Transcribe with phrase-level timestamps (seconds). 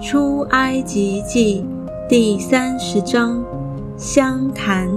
[0.00, 1.62] 出埃及记
[2.08, 3.44] 第三十章
[3.98, 4.88] 香坛。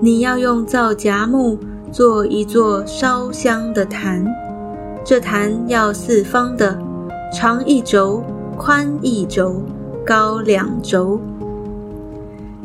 [0.00, 1.58] 你要用皂荚木
[1.90, 4.24] 做一座烧香的坛，
[5.04, 6.78] 这坛要四方的，
[7.32, 8.22] 长一轴，
[8.56, 9.60] 宽一轴，
[10.06, 11.20] 高两轴。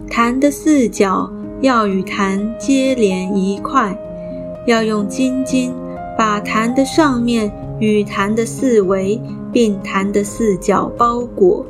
[0.07, 1.27] 坛的四角
[1.61, 3.97] 要与坛接连一块，
[4.67, 5.73] 要用金金
[6.17, 9.21] 把坛的上面与坛的四围。
[9.53, 11.65] 并坛的四角包裹，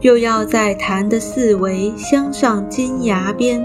[0.00, 3.64] 又要在坛的四围镶上金牙边，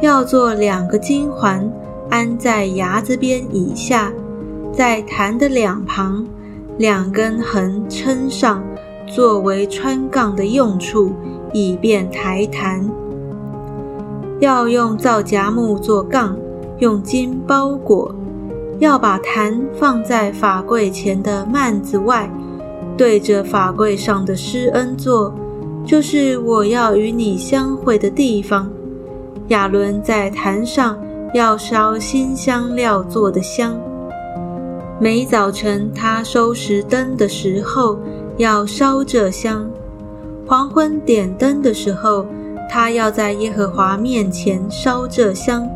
[0.00, 1.70] 要做两个金环，
[2.10, 4.10] 安在牙子边以下，
[4.72, 6.26] 在坛的两旁，
[6.78, 8.64] 两根横撑上，
[9.06, 11.12] 作为穿杠的用处，
[11.52, 12.90] 以便抬坛。
[14.40, 16.36] 要用皂荚木做杠，
[16.78, 18.12] 用金包裹，
[18.78, 22.30] 要把坛放在法柜前的幔子外。
[22.96, 25.34] 对着法柜上的施恩座，
[25.84, 28.70] 就是我要与你相会的地方。
[29.48, 30.98] 亚伦在坛上
[31.34, 33.78] 要烧新香料做的香。
[34.98, 37.98] 每早晨他收拾灯的时候
[38.38, 39.66] 要烧这香；
[40.46, 42.24] 黄昏点灯的时候，
[42.70, 45.68] 他要在耶和华面前烧这香，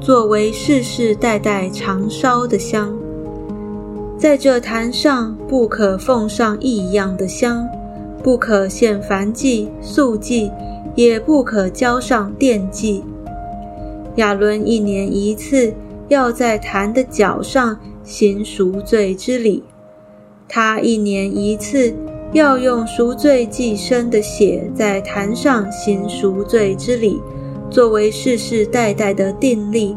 [0.00, 2.94] 作为世世代代常烧的香。
[4.18, 7.66] 在这坛上不可奉上异样的香，
[8.22, 10.50] 不可献凡祭、素祭，
[10.94, 13.02] 也不可交上奠祭。
[14.16, 15.74] 亚伦一年一次
[16.08, 19.62] 要在坛的脚上行赎罪之礼，
[20.48, 21.94] 他一年一次
[22.32, 27.20] 要用赎罪祭牲的血在坛上行赎罪之礼，
[27.70, 29.96] 作为世世代代的定例。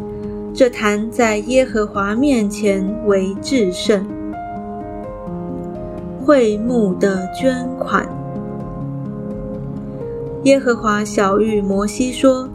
[0.54, 4.06] 这坛在耶和华面前为至圣。
[6.26, 8.08] 会幕的捐款。
[10.44, 12.48] 耶和华小谕摩西说：“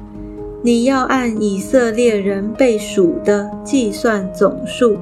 [0.63, 4.97] 你要按以色列人被数的计算总数。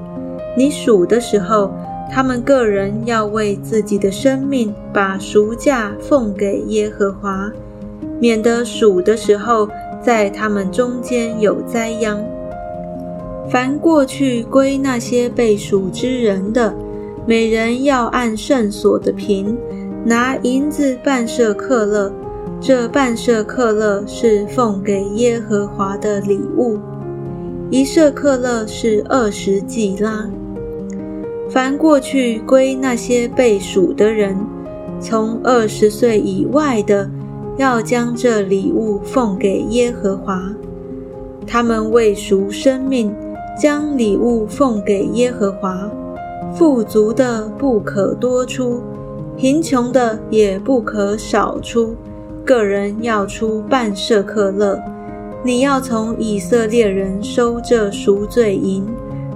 [0.56, 1.70] 你数的时候，
[2.10, 7.50] 他们个人要为自己的生命把赎价奉给耶和华，
[8.22, 9.69] 免得数的时候
[10.00, 12.25] 在他们中间有灾殃。”
[13.50, 16.72] 凡过去归那些被数之人的，
[17.27, 19.59] 每人要按圣所的平，
[20.05, 22.12] 拿银子半舍克勒，
[22.60, 26.78] 这半舍克勒是奉给耶和华的礼物。
[27.71, 30.31] 一舍克勒是二十几拉。
[31.50, 34.39] 凡过去归那些被数的人，
[35.00, 37.10] 从二十岁以外的，
[37.62, 40.52] 要将这礼物奉给耶和华。
[41.46, 43.14] 他们为赎生命。
[43.60, 45.86] 将礼物奉给耶和华，
[46.54, 48.80] 富足的不可多出，
[49.36, 51.94] 贫穷的也不可少出。
[52.46, 54.80] 个人要出半舍克勒。
[55.44, 58.86] 你要从以色列人收这赎罪银，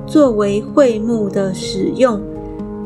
[0.06, 2.19] 作为会幕的使用，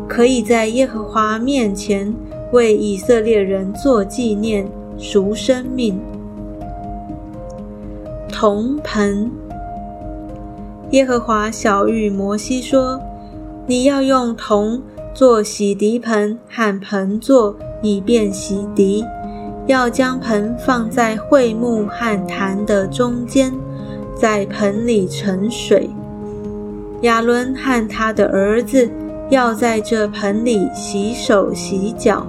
[0.08, 2.12] 可以在耶和华面前
[2.52, 4.66] 为以色列人做纪念
[4.98, 6.00] 赎生命。
[8.28, 9.30] 铜盆。
[10.90, 13.00] 耶和华小谕摩西说
[13.66, 14.82] ：“你要用铜
[15.14, 19.04] 做洗涤盆和盆座，以便洗涤。
[19.66, 23.52] 要将盆放在会幕和坛的中间，
[24.16, 25.88] 在盆里盛水。
[27.02, 28.90] 亚伦和他的儿子
[29.28, 32.26] 要在这盆里洗手洗脚。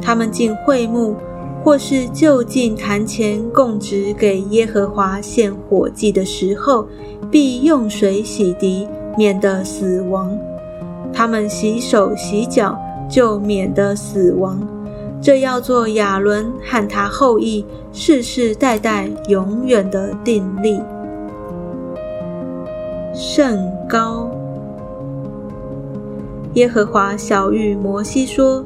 [0.00, 1.14] 他们进会幕，
[1.62, 6.86] 或是就近坛前供职给耶和华献火祭的时候。”
[7.30, 10.36] 必用水洗涤，免得死亡。
[11.12, 12.76] 他们洗手洗脚，
[13.08, 14.60] 就免得死亡。
[15.22, 20.80] 这要做亚伦和他后裔世世代代永远的定例。
[23.14, 24.28] 甚高。
[26.54, 28.64] 耶和华小谕摩西说：“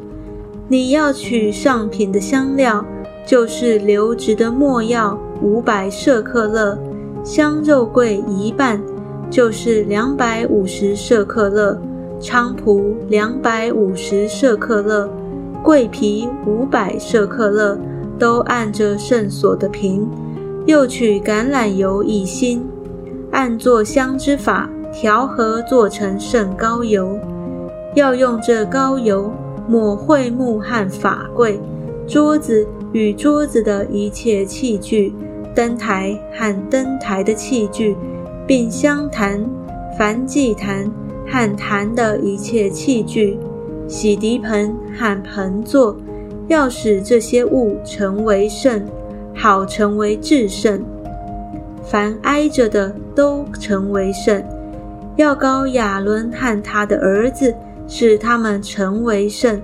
[0.68, 2.84] 你要取上品的香料，
[3.26, 6.78] 就是留直的墨药五百舍克勒。”
[7.24, 8.78] 香肉桂一半，
[9.30, 11.78] 就是两百五十舍克勒；
[12.20, 15.08] 菖蒲两百五十舍克勒；
[15.62, 17.78] 桂皮五百舍克勒，
[18.18, 20.06] 都按着圣所的瓶。
[20.66, 22.62] 又取橄榄油一斤，
[23.30, 27.18] 按做香之法调和，做成圣膏油。
[27.94, 29.30] 要用这膏油
[29.68, 31.60] 抹会木和法柜、
[32.06, 35.14] 桌子与桌子的一切器具。
[35.54, 37.96] 灯台和灯台的器具，
[38.44, 39.40] 并香坛、
[39.96, 40.90] 燔祭坛
[41.28, 43.38] 和坛的一切器具，
[43.86, 45.96] 洗涤盆和盆座，
[46.48, 48.84] 要使这些物成为圣，
[49.32, 50.84] 好成为至圣。
[51.84, 54.42] 凡挨着的都成为圣。
[55.14, 57.54] 要高亚伦和他的儿子，
[57.86, 59.60] 使他们成为圣，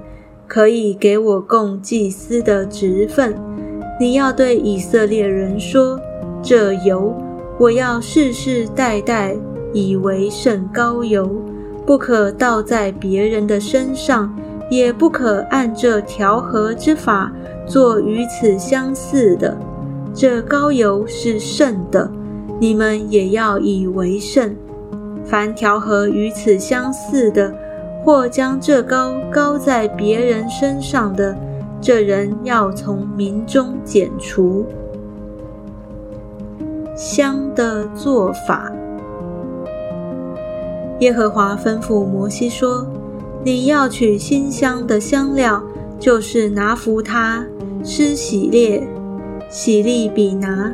[0.46, 3.34] 可以给我供祭司的职分。
[3.98, 6.00] 你要对以色列人说：
[6.42, 7.14] 这油，
[7.58, 9.36] 我要世世代代
[9.72, 11.28] 以为圣膏油，
[11.84, 14.34] 不可倒在别人的身上，
[14.70, 17.30] 也不可按这调和之法
[17.66, 19.56] 做与此相似的。
[20.14, 22.10] 这膏油是圣的，
[22.58, 24.56] 你们也要以为圣。
[25.24, 27.54] 凡调和与此相似的，
[28.04, 31.36] 或将这高高在别人身上的，
[31.80, 34.64] 这人要从民中剪除。
[36.96, 38.70] 香的做法，
[41.00, 42.86] 耶和华吩咐摩西说
[43.42, 45.62] ：“你要取新香的香料，
[45.98, 47.44] 就是拿弗他、
[47.82, 48.86] 施喜列、
[49.48, 50.72] 喜利比拿，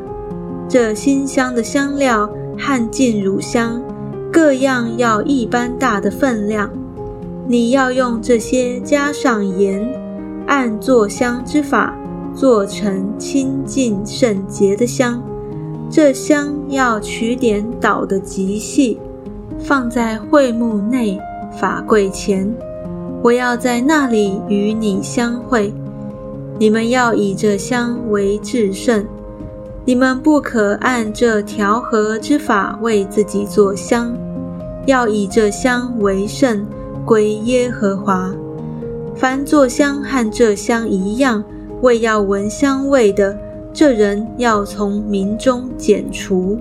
[0.68, 2.28] 这新香的香料
[2.58, 3.80] 和浸乳香。”
[4.32, 6.68] 各样要一般大的分量，
[7.48, 9.88] 你要用这些加上盐，
[10.46, 11.96] 按做香之法
[12.34, 15.22] 做成清净圣洁的香。
[15.88, 18.98] 这香要取点捣的极细，
[19.60, 21.20] 放在会幕内
[21.56, 22.52] 法柜前。
[23.22, 25.72] 我要在那里与你相会。
[26.58, 29.06] 你们要以这香为至圣。
[29.84, 34.12] 你们不可按这调和之法为自己做香。
[34.86, 36.66] 要以这香为圣，
[37.06, 38.34] 归耶和华。
[39.14, 41.42] 凡作香和这香一样，
[41.80, 43.38] 为要闻香味的，
[43.72, 46.58] 这人要从民中剪除。